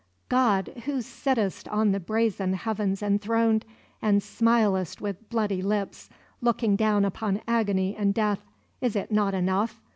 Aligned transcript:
God, 0.29 0.69
Who 0.85 1.03
sittest 1.03 1.67
on 1.67 1.91
the 1.91 1.99
brazen 1.99 2.53
heavens 2.53 3.03
enthroned, 3.03 3.63
and 4.01 4.23
smilest 4.23 4.99
with 4.99 5.29
bloody 5.29 5.61
lips, 5.61 6.09
looking 6.41 6.75
down 6.75 7.05
upon 7.05 7.43
agony 7.47 7.95
and 7.95 8.11
death, 8.11 8.41
is 8.81 8.95
it 8.95 9.11
not 9.11 9.35
enough? 9.35 9.79